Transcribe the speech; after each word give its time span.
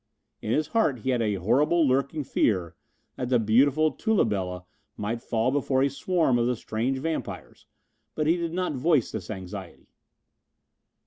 In 0.41 0.51
his 0.51 0.69
heart 0.69 1.01
he 1.01 1.11
had 1.11 1.21
a 1.21 1.35
horrible 1.35 1.87
lurking 1.87 2.23
fear 2.23 2.75
that 3.17 3.29
the 3.29 3.37
beautiful 3.37 3.91
Tula 3.91 4.25
Bela 4.25 4.65
might 4.97 5.21
fall 5.21 5.51
before 5.51 5.83
a 5.83 5.89
swarm 5.91 6.39
of 6.39 6.47
the 6.47 6.55
strange 6.55 6.97
vampires, 6.97 7.67
but 8.15 8.25
he 8.25 8.35
did 8.35 8.51
not 8.51 8.73
voice 8.73 9.11
this 9.11 9.29
anxiety. 9.29 9.93